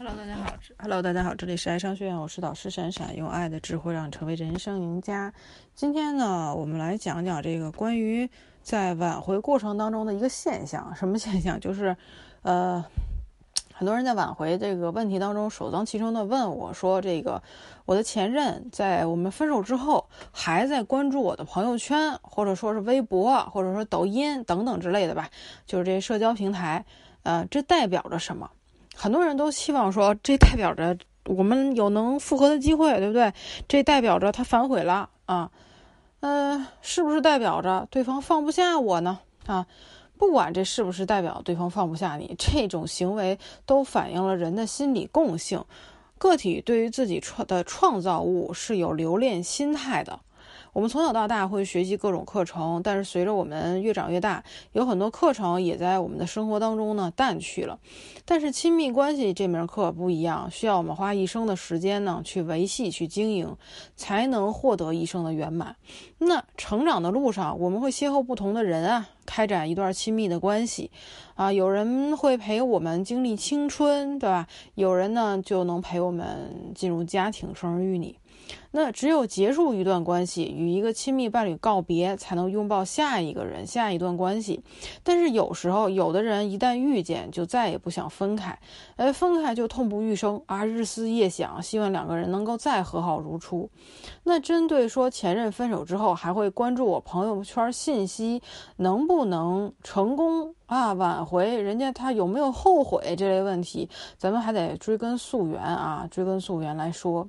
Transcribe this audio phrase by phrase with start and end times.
[0.00, 0.54] Hello，大家好。
[0.78, 5.32] Hello，大家好，这里是爱商学院，我是导师闪闪，用爱的智慧让你成为人生赢家。
[5.74, 8.30] 今天呢，我们来讲讲这个关于
[8.62, 10.94] 在挽回过程当中的一个现象。
[10.94, 11.58] 什么现象？
[11.58, 11.96] 就是，
[12.42, 12.84] 呃，
[13.74, 17.42] 很多人在挽回这个问题当中，首当其冲的问我说：“这个
[17.84, 25.28] 我的前任在我们分手之后，还在关注我的朋友圈，或者说是微博，或者说抖音等等之类的吧？
[25.66, 26.84] 就是这些社交平台，
[27.24, 28.48] 呃，这代表着什么？”
[29.00, 33.32] 很多人都希望说，这代表着我们有能复合的机会，对不对？
[33.68, 35.52] 这代表着他反悔了啊，
[36.18, 39.20] 呃，是不是代表着对方放不下我呢？
[39.46, 39.68] 啊，
[40.18, 45.64] 不管这是不是代表对方放不下你，这种行为都反映了人的心理共性，
[46.18, 50.18] 个体对于自己创的创造物是有留恋心态的。
[50.78, 57.80] 我们从小到大会学习各种课程，但是随着我们越长越大，有很多课程也在我们的生活当中呢淡去了。
[58.24, 63.56] 但是亲密关系这门课不一样，需要我们花一生的时间呢去维系、去经营，
[63.96, 65.74] 才能获得一生的圆满。
[66.18, 70.92] 那成长的路上，我们会邂逅不同的人啊，开展一段亲密的关系
[71.34, 71.52] 啊。
[71.52, 74.46] 有人会陪我们经历青春，对吧？
[74.76, 78.14] 有人呢就能陪我们进入家庭，生儿育女。
[78.70, 84.62] 那只有结束一段关系，与一个亲密伴侣告别，才能拥抱下一个人、下一段关系。
[85.02, 88.58] 但是有时候，有的人一旦遇见，就再也不想分开，
[88.96, 93.68] 哎，分开就痛不欲生啊，日思夜想，希望两个人能够再和好如初。
[94.24, 98.42] 那针对说前任分手之后还会关注我朋友圈信息，
[98.76, 107.28] 能不能成功啊挽回人家他有没有后悔这类问题，咱们还得追根溯源啊，追根溯源来说。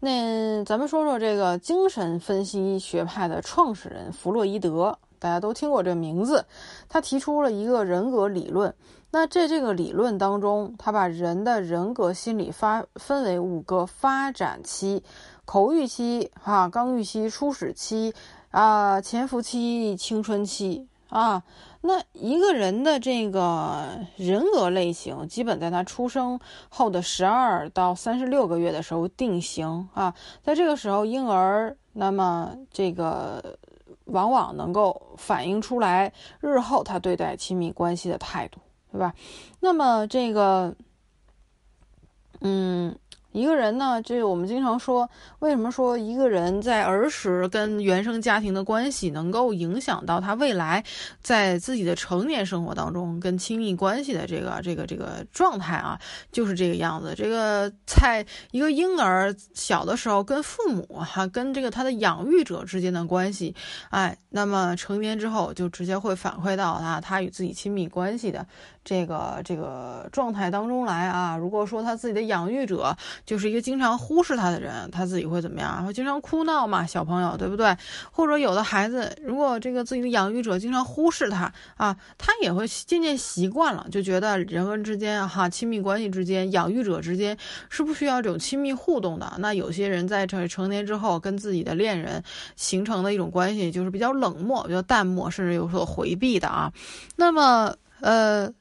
[0.00, 6.44] 那咱们说说这个精神分析学派的创始人弗洛伊德，大家都听过这名字。
[6.88, 8.74] 他提出了一个人格理论。
[9.10, 15.02] 那在这个理论当中，他把人的人格心理发分为五个发展期：
[15.44, 18.12] 口欲期、哈刚欲期、初始期、
[18.50, 20.88] 啊潜伏期、青春期。
[21.14, 21.44] 啊，
[21.82, 30.12] 那一个人的这个人格类型，基本在他出生后的十二到三十六个月的时候定型啊。
[30.42, 33.56] 在这个时候，婴儿那么这个
[34.06, 38.58] 往往能够反映出来日后他对待亲密关系的态度，
[38.90, 39.14] 对吧？
[39.60, 40.74] 那么这个，
[42.40, 42.98] 嗯。
[43.34, 50.84] 一个人呢，这我们经常说，为什么说一个人在儿时跟原生家庭的关系能够影响到他未来
[51.20, 55.98] 在自己的成年生活当中跟亲密关系的这个这个这个状态啊，
[56.30, 57.12] 就是这个样子。
[57.16, 63.52] 这个在一个婴儿小的时候跟父母哈，跟这个他的养育者之间的关系，
[63.90, 68.46] 哎，那么成年之后就直接会反馈到他他与自己亲密关系的
[68.84, 71.36] 这个这个状态当中来啊。
[71.36, 75.84] 如果说他自己的养育者，就是一个经常忽视他的人，他自己会怎么样？
[75.86, 77.76] 会经常哭闹嘛，小朋友，对不对？
[78.12, 87.36] 或者有的孩子，如果这个自己的养育者经常忽视他啊，他也会渐渐习惯了，就觉得人和之间哈，亲密关系之间，养育者之间
[87.70, 89.32] 是不需要这种亲密互动的。
[89.38, 92.22] 那有些人在成成年之后，跟自己的恋人
[92.56, 96.72] 形成的一种关系，就是比较冷漠、比较淡漠，甚至有所回避的啊。
[97.16, 98.52] 那么，呃。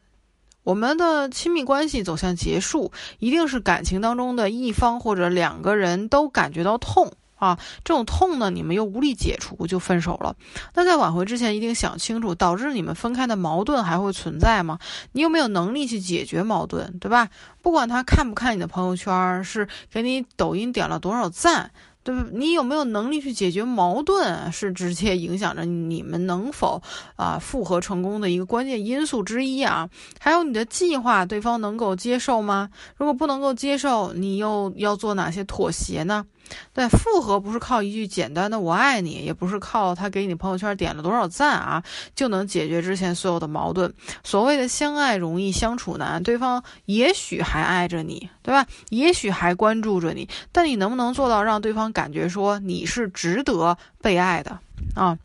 [0.63, 10.38] 我们的亲密关系走向结束，一定是感情当中的一方或者两个人都感觉到痛啊，这种痛呢，你们又无力解除，就分手了。
[10.74, 14.79] 那在挽回之前，一定想清楚，导致你们分开的矛盾还会存在吗？
[15.12, 17.28] 你有没有能力去解决矛盾，对吧？
[17.62, 21.72] 不管他看不看你的朋友圈，是给你抖音点了多少赞。
[22.03, 22.25] 对吧？
[22.31, 26.81] 你有没有能力去解决矛盾，是直接影响着你们能否
[27.16, 29.90] 啊复合成功的一个关键因素之一啊。
[30.19, 32.69] 还有你的计划，对方能够接受吗？
[32.97, 36.25] 如果不能够接受，你又要做哪些妥协呢？
[36.74, 41.84] 但，复合不是靠一句简单的“我爱你”，也不是靠他给你朋友圈点了多少赞啊，
[42.16, 43.94] 就能解决之前所有的矛盾。
[44.24, 48.66] 所谓的相爱容易相处难，对方也许还爱着你，对吧？
[48.90, 54.60] 也许还关注着你，但你能不能做到让对方感觉说你是值得被爱的
[54.95, 55.18] 啊？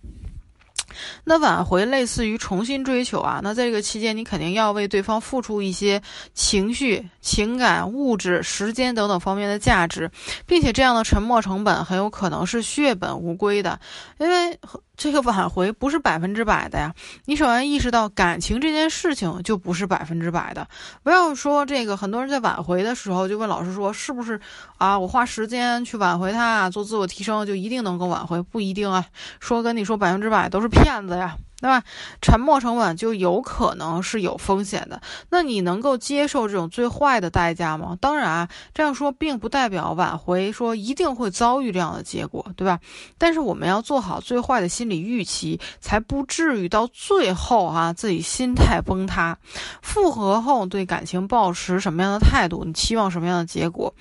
[1.25, 6.03] 那挽回类似于重新追求啊，那在这个期间，你肯定要为对方付出一些
[6.35, 10.11] 情绪、情感、物质、时间等等方面的价值，
[10.47, 13.79] 并且这样的沉没成本很有可能是血本无归的，
[14.19, 14.59] 因为。
[14.99, 16.93] 这个挽回不是百分之百的呀，
[17.27, 20.67] 你首先意识到感情这件事情就不是百分之百的。
[21.05, 24.41] 不要说这个，很多人在挽回的时候就问老师说，是不是
[24.77, 24.99] 啊？
[24.99, 28.43] 我花时间去挽回他，做自我提升就一定能够挽回？
[28.43, 29.07] 不一定啊。
[29.39, 31.37] 说跟你说百分之百都是骗子呀。
[31.61, 31.83] 对吧？
[32.23, 35.01] 沉没成本就有可能是有风险的。
[35.29, 37.97] 那你能够接受这种最坏的代价吗？
[38.01, 42.79] 当然，这样说并不代表挽回说一定会遭遇这样的结果，对吧？
[43.19, 49.37] 但是我们要做好最坏的心理预期，才不至于到最后啊自己心态崩塌。
[49.83, 52.63] 复合后对感情保持什么样的态度？
[52.65, 53.93] 你期望什么样的结果？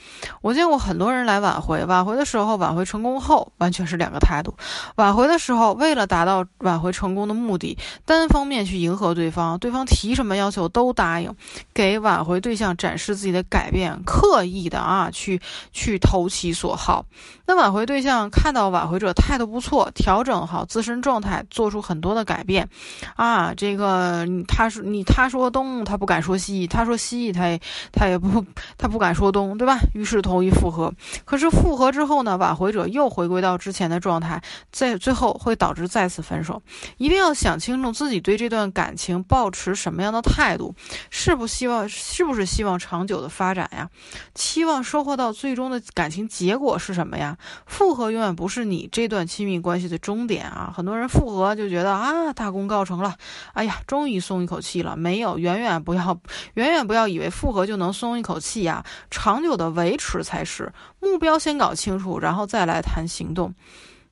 [0.43, 4.55] 我见过很多人来挽回，挽回的时候，挽回成功后完全是两个态度。
[4.97, 7.46] 挽回的时候，为了达到挽回成功的目。
[7.47, 11.33] 目的单方面去迎合对方，对方提什么要求都答应，
[11.73, 15.39] 给挽回对象展示自己的改变，刻意的啊去
[15.71, 17.05] 去投其所好。
[17.45, 22.67] 那挽回对象看到挽回者态度不错，调整好自身状态，做出很多的改变，
[23.15, 27.61] 啊，这个他说你他说东，他不敢说西，他说西，他也
[27.93, 28.45] 他也不
[28.77, 29.79] 他不敢说东，对吧？
[29.93, 30.93] 于是同意复合。
[31.23, 36.61] 可是复合之后呢，挽回者又回归到之前的状态，在最后会导致再次分手。
[36.97, 37.36] 一定要。
[37.37, 40.73] 想清楚自己对这段感情抱持什么样的态度，
[41.11, 43.89] 是不希望是不是希望长久的发展呀？
[44.33, 47.37] 期望收获到最终的感情结果是什么呀？
[47.67, 50.73] 复合永远不是你这段亲密关系的终点啊！
[50.75, 53.15] 很多人复合就觉得啊大功告成了，
[53.53, 54.97] 哎呀终于松一口气了。
[54.97, 56.19] 没有，远远不要
[56.55, 58.83] 远远不要以为复合就能松一口气呀！
[59.11, 63.53] 长久的维持才是目标，先搞清楚，然后再来谈行动。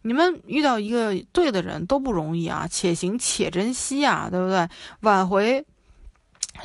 [0.06, 4.70] 你们遇到一个对的人都不容易啊，且行且珍惜啊，对不对？
[5.00, 5.66] 挽回，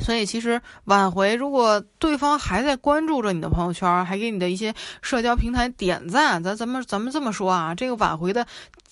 [0.01, 8.47] 所以其实挽回，如果对方还在关注着你的朋友圈，还给你的一些社交平台点赞，咱咱们咱们这么说啊，这个挽回的。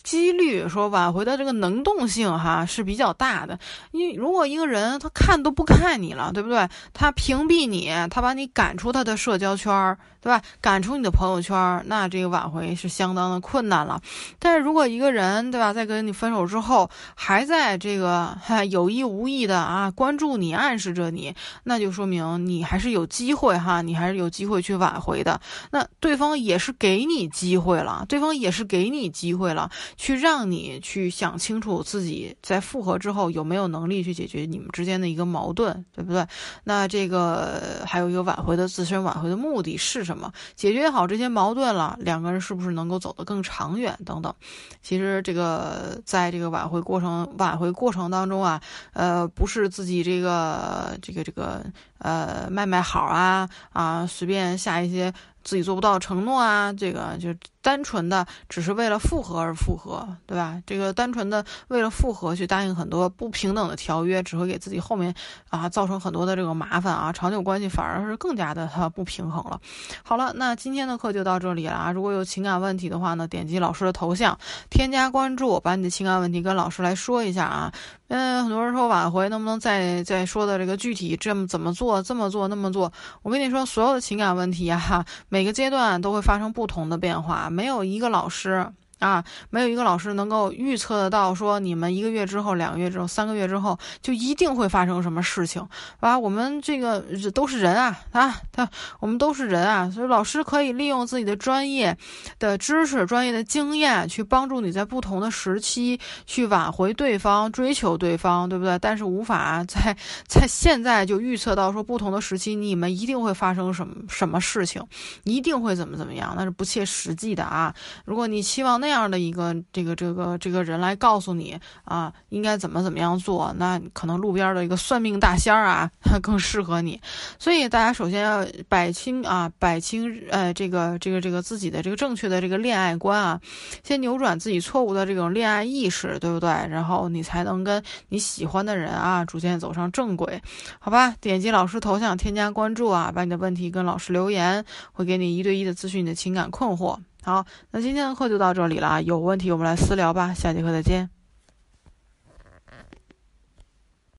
[0.09, 3.59] 几率说挽回的这个能动性哈是比较大的，
[3.91, 6.67] 因为如果一个人他看都不看你了，对不对？
[6.95, 10.41] 他屏蔽你，他把你赶出他的社交圈儿，对吧？
[10.63, 14.01] 赶出你的朋友圈儿，那这个挽回是相当的困难了。
[14.39, 21.35] 但是如果一个人，对吧，在跟你分手之后，还在这个哈有意无意的啊关注你，暗示着你，
[21.65, 25.39] 那就说明你还是有机会哈，你还是有机会去挽回的。
[25.71, 29.71] 那对方也是给你机会了，对方也是给你机会了。
[29.99, 36.25] 去让你去想清楚自己在复合之后有没有能力去解决你们之间的一个矛盾，对不对？
[36.63, 40.33] 那这个还有一个挽回的自身挽回的目的是什么？
[40.55, 43.99] 解决好这些矛盾了，两个人是不是能够走得更长远？
[44.07, 44.33] 等等。
[44.81, 48.63] 其实这个在这个挽回过程挽回过程当中啊，
[48.93, 51.67] 呃，不是自己这个这个这个
[51.99, 55.13] 呃卖卖好啊啊，随便下一些。
[55.43, 57.29] 自己做不到承诺啊，这个就
[57.63, 60.63] 单纯的只是为了复合而复合，对吧？
[60.67, 65.15] 这个单纯的为了复合去答应很多不平等的条约，只会给自己后面
[65.51, 69.61] 啊造成很多的这个麻烦啊，长久关系反而是更加的它不平衡了。
[70.03, 71.93] 好了，那今天的课就到这里了啊！
[71.93, 74.39] 如果有情感问题的话呢，点击老师的头像，
[74.71, 77.73] 添加关注，把你的情感问题跟老师来说一下啊。
[78.09, 82.91] 嗯，很多人说挽回能不能再再说的这个具体这么怎么做，这么做那么做？
[83.23, 88.73] 我跟你说，所有的情感问题啊，每个阶段都会发生不同的变化，没有一个老师。
[88.99, 95.65] 啊，没有一个老师能够预测得到，说你们一个月之后、两个月之后、三个月之后就一定会发生什么事情，
[96.01, 98.69] 啊，我们这个都是人啊，啊，他
[98.99, 101.97] 我们都是人啊，所以老师可以利用自己的专业
[102.41, 108.77] 的知识、专业的经验去帮助你在不同的时期去挽回对方、追求对方，对不对？
[108.81, 109.97] 但是无法在
[110.27, 114.83] 在现在就预测到说不同的时期你们一定会发生什么什么事情，
[115.23, 117.73] 一定会怎么怎么样，那是不切实际的啊！
[118.05, 118.88] 如果你期望那。
[118.89, 121.55] 这样的一个这个这个这个人来告诉你
[121.85, 126.99] 啊，应该怎么怎么样做，那可能路边的一个算命大仙儿啊，他 更适合你。
[127.39, 133.39] 所以大家首先要摆清啊，摆清呃这个这个这个自己的这个正确的这个恋爱观啊，
[133.85, 136.49] 先扭转自己错误的这种恋爱意识，对不对？
[136.49, 140.41] 然后你才能跟你喜欢的人啊，逐渐走上正轨，
[140.79, 141.15] 好吧？
[141.21, 146.99] 点击老师头像添加关注啊，把你的问题跟老师留言，会给你一对一的咨询你的情感困惑。
[147.29, 149.01] 好，那今天的课就到这里了啊！
[149.03, 151.18] 有问题我们来私聊吧，下节课再见。